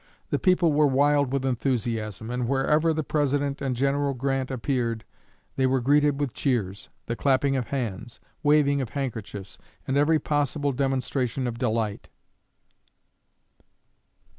The 0.31 0.39
people 0.39 0.73
were 0.73 0.87
wild 0.87 1.31
with 1.31 1.45
enthusiasm, 1.45 2.31
and 2.31 2.47
wherever 2.47 2.91
the 2.91 3.03
President 3.03 3.61
and 3.61 3.75
General 3.75 4.15
Grant 4.15 4.49
appeared 4.49 5.05
they 5.57 5.67
were 5.67 5.79
greeted 5.79 6.19
with 6.19 6.33
cheers, 6.33 6.89
the 7.05 7.15
clapping 7.15 7.55
of 7.55 7.67
hands, 7.67 8.19
waving 8.41 8.81
of 8.81 8.89
handkerchiefs, 8.89 9.59
and 9.87 9.97
every 9.97 10.17
possible 10.17 10.71
demonstration 10.71 11.45
of 11.45 11.59
delight. 11.59 12.09